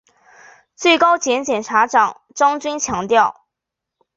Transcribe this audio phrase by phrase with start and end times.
[0.75, 3.45] 最高检检察长张军强调